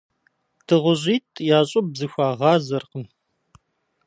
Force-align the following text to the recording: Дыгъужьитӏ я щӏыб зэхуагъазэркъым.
Дыгъужьитӏ 0.67 1.37
я 1.57 1.59
щӏыб 1.69 1.87
зэхуагъазэркъым. 1.97 3.05